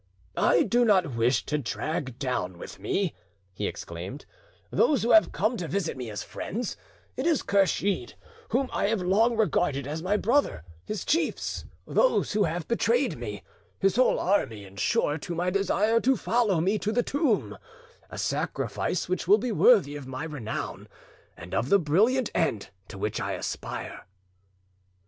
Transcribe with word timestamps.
"I 0.35 0.63
do 0.63 0.83
not 0.83 1.13
wish 1.15 1.45
to 1.45 1.59
drag 1.59 2.17
down 2.17 2.57
with 2.57 2.79
me," 2.79 3.13
he 3.53 3.67
exclaimed, 3.67 4.25
"those 4.71 5.03
who 5.03 5.11
have 5.11 5.31
come 5.31 5.57
to 5.57 5.67
visit 5.67 5.95
me 5.95 6.09
as 6.09 6.23
friends; 6.23 6.75
it 7.15 7.27
is 7.27 7.43
Kursheed, 7.43 8.15
whom 8.49 8.67
I 8.73 8.87
have 8.87 9.03
long 9.03 9.37
regarded 9.37 9.85
as 9.85 10.01
my 10.01 10.17
brother, 10.17 10.63
his 10.85 11.05
chiefs, 11.05 11.65
those 11.85 12.31
who 12.31 12.45
have 12.45 12.67
betrayed 12.67 13.19
me, 13.19 13.43
his 13.77 13.95
whole 13.95 14.17
army 14.19 14.65
in 14.65 14.75
short, 14.77 15.23
whom 15.25 15.39
I 15.39 15.51
desire 15.51 15.99
to 15.99 16.17
follow 16.17 16.59
me 16.59 16.79
to 16.79 16.91
the 16.91 17.03
tomb—a 17.03 18.17
sacrifice 18.17 19.07
which 19.07 19.27
will 19.27 19.37
be 19.37 19.51
worthy 19.51 19.95
of 19.95 20.07
my 20.07 20.23
renown, 20.23 20.87
and 21.37 21.53
of 21.53 21.69
the 21.69 21.77
brilliant 21.77 22.31
end 22.33 22.71
to 22.87 22.97
which 22.97 23.19
I 23.21 23.33
aspire." 23.33 24.07